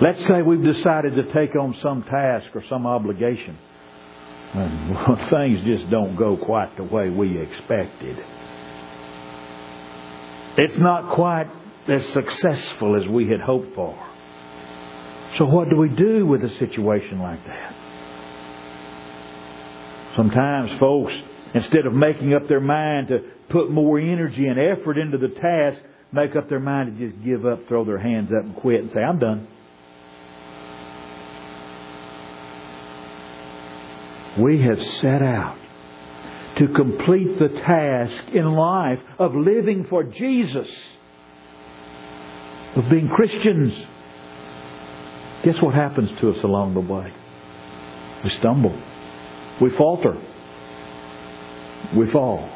Let's 0.00 0.24
say 0.28 0.42
we've 0.42 0.62
decided 0.62 1.16
to 1.16 1.32
take 1.32 1.56
on 1.56 1.76
some 1.82 2.04
task 2.04 2.46
or 2.54 2.62
some 2.68 2.86
obligation. 2.86 3.58
And 4.54 5.28
things 5.30 5.60
just 5.64 5.90
don't 5.90 6.16
go 6.16 6.36
quite 6.36 6.76
the 6.76 6.84
way 6.84 7.10
we 7.10 7.38
expected. 7.38 8.16
It's 10.56 10.78
not 10.78 11.14
quite 11.14 11.48
as 11.88 12.06
successful 12.10 13.00
as 13.00 13.08
we 13.08 13.28
had 13.28 13.40
hoped 13.40 13.74
for. 13.74 13.98
So 15.36 15.44
what 15.44 15.68
do 15.68 15.76
we 15.76 15.88
do 15.88 16.26
with 16.26 16.42
a 16.44 16.50
situation 16.58 17.18
like 17.18 17.44
that? 17.46 17.74
Sometimes 20.16 20.78
folks, 20.80 21.12
instead 21.54 21.86
of 21.86 21.92
making 21.92 22.34
up 22.34 22.48
their 22.48 22.60
mind 22.60 23.08
to 23.08 23.18
put 23.50 23.70
more 23.70 23.98
energy 23.98 24.46
and 24.46 24.58
effort 24.58 24.96
into 24.96 25.18
the 25.18 25.28
task, 25.28 25.80
make 26.12 26.34
up 26.34 26.48
their 26.48 26.60
mind 26.60 26.98
to 26.98 27.08
just 27.08 27.24
give 27.24 27.44
up, 27.44 27.66
throw 27.68 27.84
their 27.84 27.98
hands 27.98 28.30
up 28.32 28.44
and 28.44 28.56
quit 28.56 28.82
and 28.82 28.92
say, 28.92 29.00
I'm 29.00 29.18
done. 29.18 29.46
We 34.38 34.62
have 34.62 34.82
set 35.00 35.22
out 35.22 35.58
to 36.58 36.68
complete 36.68 37.38
the 37.38 37.48
task 37.48 38.34
in 38.34 38.44
life 38.44 39.00
of 39.18 39.34
living 39.34 39.86
for 39.88 40.02
Jesus, 40.04 40.68
of 42.74 42.88
being 42.90 43.08
Christians. 43.08 43.74
Guess 45.44 45.62
what 45.62 45.74
happens 45.74 46.10
to 46.20 46.30
us 46.30 46.42
along 46.42 46.74
the 46.74 46.80
way? 46.80 47.12
We 48.24 48.30
stumble. 48.38 48.76
We 49.60 49.70
falter. 49.70 50.16
We 51.96 52.10
fall. 52.10 52.48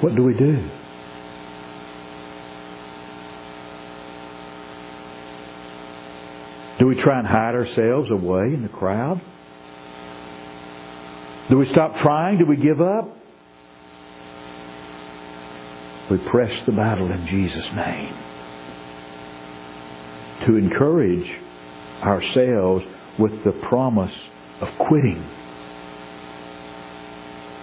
What 0.00 0.16
do 0.16 0.24
we 0.24 0.34
do? 0.34 0.68
Do 6.82 6.88
we 6.88 7.00
try 7.00 7.20
and 7.20 7.28
hide 7.28 7.54
ourselves 7.54 8.10
away 8.10 8.46
in 8.46 8.62
the 8.64 8.68
crowd? 8.68 9.20
Do 11.48 11.56
we 11.56 11.68
stop 11.70 11.94
trying? 11.98 12.38
Do 12.38 12.44
we 12.44 12.56
give 12.56 12.80
up? 12.80 13.08
We 16.10 16.18
press 16.28 16.50
the 16.66 16.72
battle 16.72 17.12
in 17.12 17.24
Jesus' 17.28 17.68
name. 17.76 18.14
To 20.48 20.56
encourage 20.56 21.30
ourselves 22.02 22.84
with 23.16 23.44
the 23.44 23.52
promise 23.68 24.14
of 24.60 24.66
quitting 24.78 25.24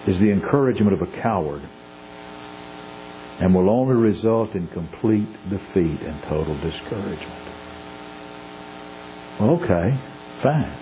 is 0.08 0.18
the 0.18 0.30
encouragement 0.32 0.94
of 0.94 1.06
a 1.06 1.20
coward 1.20 1.60
and 3.38 3.54
will 3.54 3.68
only 3.68 3.96
result 3.96 4.54
in 4.54 4.66
complete 4.68 5.28
defeat 5.50 6.00
and 6.00 6.22
total 6.22 6.58
discouragement. 6.62 7.49
Okay, 9.40 10.00
fine. 10.42 10.76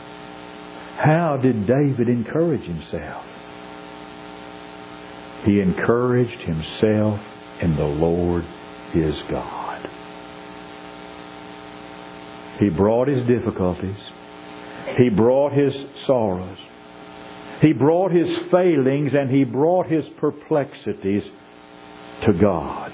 How 0.99 1.39
did 1.41 1.67
David 1.67 2.09
encourage 2.09 2.63
himself? 2.63 3.25
He 5.45 5.61
encouraged 5.61 6.41
himself 6.41 7.21
in 7.63 7.77
the 7.77 7.85
Lord 7.85 8.45
his 8.93 9.15
God. 9.31 9.89
He 12.59 12.69
brought 12.71 13.07
his 13.07 13.25
difficulties. 13.29 13.97
He 14.97 15.09
brought 15.11 15.53
his 15.53 15.75
sorrows. 16.07 16.59
He 17.61 17.73
brought 17.73 18.11
his 18.11 18.29
failings 18.51 19.15
and 19.15 19.31
he 19.31 19.45
brought 19.45 19.87
his 19.87 20.05
perplexities 20.19 21.23
to 22.25 22.33
God. 22.33 22.88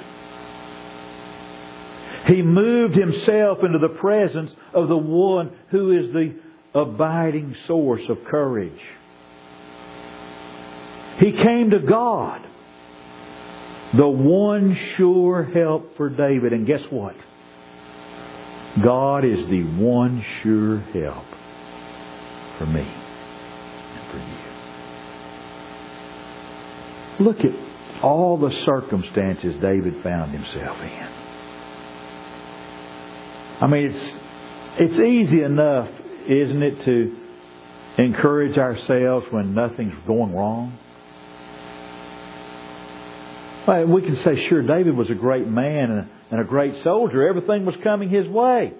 He 2.26 2.42
moved 2.42 2.94
himself 2.94 3.58
into 3.62 3.78
the 3.78 3.94
presence 4.00 4.50
of 4.72 4.88
the 4.88 4.96
one 4.96 5.52
who 5.70 5.92
is 5.92 6.12
the 6.12 6.34
abiding 6.74 7.54
source 7.66 8.02
of 8.08 8.18
courage. 8.30 8.80
He 11.18 11.32
came 11.32 11.70
to 11.70 11.78
God, 11.80 12.40
the 13.96 14.08
one 14.08 14.76
sure 14.96 15.44
help 15.44 15.96
for 15.96 16.08
David. 16.08 16.52
And 16.52 16.66
guess 16.66 16.82
what? 16.90 17.14
God 18.82 19.24
is 19.24 19.46
the 19.50 19.62
one 19.78 20.24
sure 20.42 20.80
help 20.80 21.24
for 22.58 22.66
me 22.66 22.80
and 22.80 24.10
for 24.10 24.18
you. 27.20 27.26
Look 27.26 27.44
at 27.44 28.02
all 28.02 28.36
the 28.38 28.50
circumstances 28.66 29.54
David 29.60 30.02
found 30.02 30.32
himself 30.32 30.80
in. 30.80 31.23
I 33.64 33.66
mean, 33.66 33.86
it's, 33.86 34.14
it's 34.78 35.00
easy 35.00 35.42
enough, 35.42 35.88
isn't 36.28 36.62
it, 36.62 36.84
to 36.84 37.16
encourage 37.96 38.58
ourselves 38.58 39.24
when 39.30 39.54
nothing's 39.54 39.94
going 40.06 40.34
wrong? 40.34 40.78
Well, 43.66 43.86
we 43.86 44.02
can 44.02 44.16
say, 44.16 44.46
sure, 44.50 44.60
David 44.60 44.94
was 44.94 45.08
a 45.08 45.14
great 45.14 45.48
man 45.48 46.10
and 46.30 46.40
a 46.42 46.44
great 46.44 46.82
soldier. 46.82 47.26
Everything 47.26 47.64
was 47.64 47.74
coming 47.82 48.10
his 48.10 48.28
way. 48.28 48.74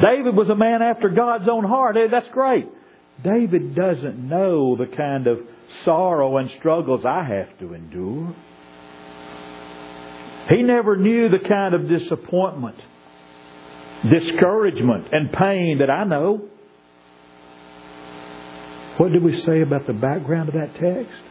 David 0.00 0.34
was 0.34 0.48
a 0.48 0.56
man 0.56 0.82
after 0.82 1.08
God's 1.08 1.48
own 1.48 1.62
heart. 1.62 1.94
Hey, 1.94 2.08
That's 2.08 2.26
great. 2.32 2.66
David 3.22 3.76
doesn't 3.76 4.28
know 4.28 4.74
the 4.74 4.86
kind 4.86 5.28
of 5.28 5.38
sorrow 5.84 6.38
and 6.38 6.50
struggles 6.58 7.04
I 7.04 7.22
have 7.22 7.56
to 7.60 7.74
endure. 7.74 8.34
He 10.48 10.62
never 10.62 10.96
knew 10.96 11.28
the 11.28 11.40
kind 11.40 11.74
of 11.74 11.88
disappointment, 11.88 12.76
discouragement, 14.08 15.08
and 15.12 15.32
pain 15.32 15.78
that 15.78 15.90
I 15.90 16.04
know. 16.04 16.48
What 18.98 19.12
did 19.12 19.22
we 19.24 19.40
say 19.42 19.60
about 19.60 19.86
the 19.86 19.92
background 19.92 20.48
of 20.48 20.54
that 20.54 20.74
text? 20.74 21.22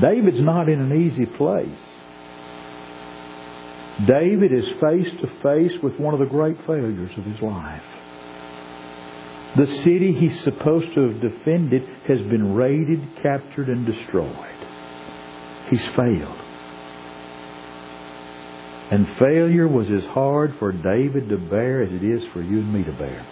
David's 0.00 0.40
not 0.40 0.68
in 0.68 0.80
an 0.80 1.02
easy 1.02 1.26
place. 1.26 1.68
David 4.06 4.52
is 4.52 4.66
face 4.80 5.10
to 5.22 5.26
face 5.42 5.82
with 5.82 5.98
one 5.98 6.14
of 6.14 6.20
the 6.20 6.26
great 6.26 6.58
failures 6.66 7.10
of 7.16 7.24
his 7.24 7.40
life. 7.40 7.82
The 9.56 9.66
city 9.82 10.12
he's 10.12 10.38
supposed 10.44 10.94
to 10.94 11.08
have 11.08 11.20
defended 11.20 11.82
has 12.06 12.20
been 12.26 12.54
raided, 12.54 13.00
captured, 13.22 13.70
and 13.70 13.86
destroyed. 13.86 14.66
He's 15.70 15.84
failed. 15.96 16.45
And 18.90 19.06
failure 19.18 19.66
was 19.66 19.88
as 19.88 20.04
hard 20.10 20.54
for 20.58 20.70
David 20.70 21.28
to 21.28 21.38
bear 21.38 21.82
as 21.82 21.92
it 21.92 22.04
is 22.04 22.22
for 22.32 22.40
you 22.40 22.60
and 22.60 22.72
me 22.72 22.84
to 22.84 22.92
bear. 22.92 23.26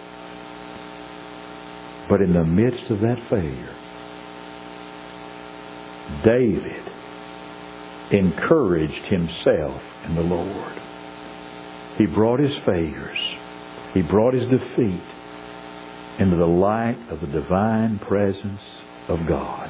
But 2.09 2.21
in 2.21 2.33
the 2.33 2.43
midst 2.43 2.91
of 2.91 2.99
that 2.99 3.17
failure, 3.29 3.75
David 6.23 6.85
encouraged 8.11 9.05
himself 9.05 9.81
in 10.05 10.15
the 10.15 10.21
Lord. 10.21 10.81
He 11.97 12.05
brought 12.05 12.39
his 12.39 12.55
failures, 12.65 13.17
he 13.93 14.01
brought 14.01 14.33
his 14.33 14.49
defeat 14.49 15.03
into 16.19 16.35
the 16.35 16.45
light 16.45 16.97
of 17.09 17.21
the 17.21 17.27
divine 17.27 17.99
presence 17.99 18.61
of 19.07 19.19
God. 19.27 19.69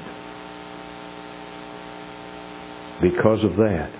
Because 3.01 3.43
of 3.43 3.55
that, 3.57 3.91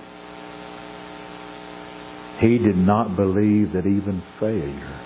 he 2.38 2.58
did 2.58 2.76
not 2.76 3.16
believe 3.16 3.72
that 3.72 3.86
even 3.86 4.22
failure 4.38 5.00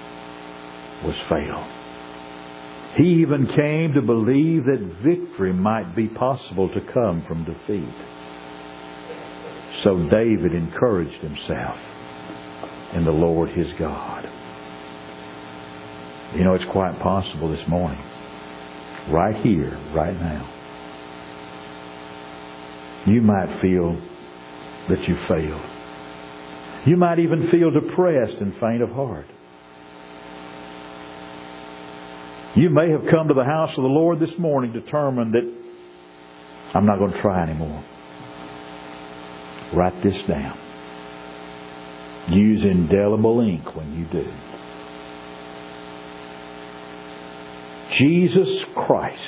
was 1.04 1.14
fatal. 1.28 1.64
He 2.96 3.22
even 3.22 3.46
came 3.54 3.92
to 3.94 4.02
believe 4.02 4.64
that 4.64 4.96
victory 5.04 5.52
might 5.52 5.94
be 5.94 6.08
possible 6.08 6.68
to 6.68 6.80
come 6.92 7.24
from 7.28 7.44
defeat. 7.44 7.94
So 9.84 10.08
David 10.10 10.54
encouraged 10.54 11.22
himself 11.22 11.76
in 12.94 13.04
the 13.04 13.12
Lord 13.12 13.50
his 13.50 13.68
God. 13.78 14.24
You 16.34 16.44
know, 16.44 16.54
it's 16.54 16.70
quite 16.72 16.98
possible 16.98 17.48
this 17.48 17.66
morning, 17.68 18.02
right 19.08 19.36
here, 19.36 19.78
right 19.94 20.14
now, 20.14 20.56
you 23.06 23.22
might 23.22 23.60
feel 23.60 24.00
that 24.88 25.08
you 25.08 25.16
failed. 25.26 25.79
You 26.86 26.96
might 26.96 27.18
even 27.18 27.50
feel 27.50 27.70
depressed 27.70 28.40
and 28.40 28.54
faint 28.58 28.82
of 28.82 28.90
heart. 28.90 29.26
You 32.56 32.70
may 32.70 32.90
have 32.90 33.02
come 33.10 33.28
to 33.28 33.34
the 33.34 33.44
house 33.44 33.70
of 33.76 33.82
the 33.82 33.88
Lord 33.88 34.18
this 34.18 34.36
morning 34.38 34.72
determined 34.72 35.34
that 35.34 35.54
I'm 36.74 36.86
not 36.86 36.98
going 36.98 37.12
to 37.12 37.20
try 37.20 37.42
anymore. 37.42 37.84
Write 39.74 40.02
this 40.02 40.16
down. 40.26 40.58
Use 42.30 42.62
indelible 42.62 43.40
ink 43.40 43.74
when 43.76 43.92
you 43.98 44.06
do. 44.06 44.30
Jesus 47.98 48.64
Christ 48.74 49.20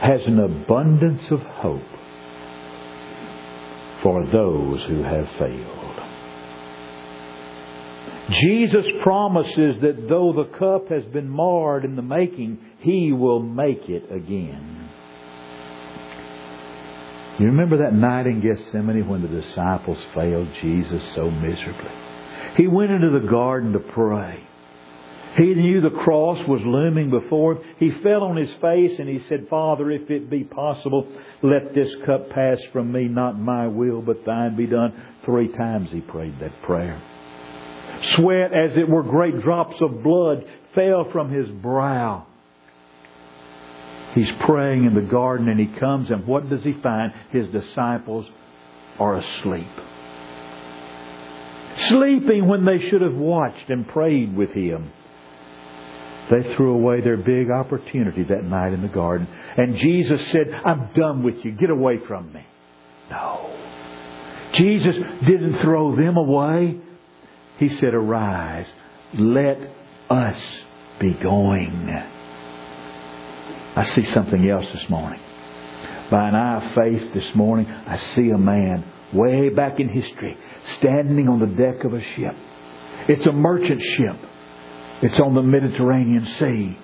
has 0.00 0.20
an 0.26 0.38
abundance 0.38 1.22
of 1.30 1.40
hope 1.40 1.82
for 4.02 4.24
those 4.26 4.84
who 4.88 5.02
have 5.02 5.28
failed. 5.38 5.78
Jesus 8.42 8.84
promises 9.02 9.80
that 9.80 10.06
though 10.08 10.32
the 10.34 10.58
cup 10.58 10.88
has 10.90 11.04
been 11.12 11.28
marred 11.28 11.84
in 11.84 11.96
the 11.96 12.02
making, 12.02 12.58
He 12.80 13.12
will 13.12 13.40
make 13.40 13.88
it 13.88 14.04
again. 14.12 14.90
You 17.38 17.46
remember 17.46 17.78
that 17.78 17.94
night 17.94 18.26
in 18.26 18.42
Gethsemane 18.42 19.08
when 19.08 19.22
the 19.22 19.28
disciples 19.28 19.98
failed 20.14 20.48
Jesus 20.60 21.02
so 21.14 21.30
miserably? 21.30 21.90
He 22.56 22.66
went 22.66 22.90
into 22.90 23.18
the 23.18 23.28
garden 23.30 23.72
to 23.72 23.78
pray. 23.78 24.47
He 25.38 25.54
knew 25.54 25.80
the 25.80 25.90
cross 25.90 26.44
was 26.48 26.60
looming 26.64 27.10
before 27.10 27.54
him. 27.54 27.62
He 27.78 27.92
fell 28.02 28.24
on 28.24 28.36
his 28.36 28.52
face 28.60 28.98
and 28.98 29.08
he 29.08 29.20
said, 29.28 29.46
Father, 29.48 29.88
if 29.88 30.10
it 30.10 30.28
be 30.28 30.42
possible, 30.42 31.06
let 31.42 31.76
this 31.76 31.88
cup 32.04 32.30
pass 32.30 32.58
from 32.72 32.90
me, 32.90 33.04
not 33.04 33.38
my 33.38 33.68
will, 33.68 34.02
but 34.02 34.24
thine 34.26 34.56
be 34.56 34.66
done. 34.66 34.92
Three 35.24 35.46
times 35.46 35.90
he 35.92 36.00
prayed 36.00 36.40
that 36.40 36.60
prayer. 36.62 37.00
Sweat, 38.16 38.52
as 38.52 38.76
it 38.76 38.88
were 38.88 39.04
great 39.04 39.40
drops 39.40 39.80
of 39.80 40.02
blood, 40.02 40.44
fell 40.74 41.08
from 41.12 41.30
his 41.30 41.48
brow. 41.48 42.26
He's 44.16 44.32
praying 44.40 44.86
in 44.86 44.94
the 44.94 45.08
garden 45.08 45.48
and 45.48 45.60
he 45.60 45.78
comes 45.78 46.10
and 46.10 46.26
what 46.26 46.50
does 46.50 46.64
he 46.64 46.72
find? 46.82 47.12
His 47.30 47.46
disciples 47.50 48.26
are 48.98 49.18
asleep. 49.18 49.70
Sleeping 51.90 52.48
when 52.48 52.64
they 52.64 52.90
should 52.90 53.02
have 53.02 53.14
watched 53.14 53.70
and 53.70 53.86
prayed 53.86 54.36
with 54.36 54.50
him. 54.50 54.90
They 56.30 56.54
threw 56.54 56.74
away 56.74 57.00
their 57.00 57.16
big 57.16 57.50
opportunity 57.50 58.22
that 58.24 58.44
night 58.44 58.72
in 58.72 58.82
the 58.82 58.88
garden. 58.88 59.26
And 59.56 59.76
Jesus 59.76 60.20
said, 60.30 60.52
I'm 60.64 60.90
done 60.94 61.22
with 61.22 61.44
you. 61.44 61.52
Get 61.52 61.70
away 61.70 61.98
from 62.06 62.32
me. 62.32 62.44
No. 63.10 63.54
Jesus 64.52 64.94
didn't 65.26 65.60
throw 65.60 65.96
them 65.96 66.16
away. 66.16 66.78
He 67.58 67.68
said, 67.68 67.94
Arise. 67.94 68.66
Let 69.14 69.58
us 70.10 70.40
be 71.00 71.14
going. 71.14 71.88
I 73.76 73.84
see 73.94 74.04
something 74.06 74.48
else 74.48 74.66
this 74.72 74.88
morning. 74.90 75.20
By 76.10 76.28
an 76.28 76.34
eye 76.34 76.64
of 76.64 76.74
faith 76.74 77.14
this 77.14 77.34
morning, 77.34 77.66
I 77.66 77.96
see 78.14 78.30
a 78.30 78.38
man 78.38 78.84
way 79.12 79.48
back 79.50 79.80
in 79.80 79.88
history 79.88 80.36
standing 80.78 81.28
on 81.28 81.40
the 81.40 81.46
deck 81.46 81.84
of 81.84 81.94
a 81.94 82.00
ship. 82.00 82.34
It's 83.08 83.26
a 83.26 83.32
merchant 83.32 83.80
ship. 83.96 84.16
It's 85.00 85.20
on 85.20 85.34
the 85.34 85.42
Mediterranean 85.42 86.26
Sea. 86.38 86.78